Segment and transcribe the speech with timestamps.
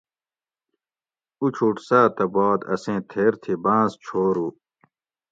[1.43, 4.47] اچوٹ سات بعد اسیں تھیر تی بانز چھورو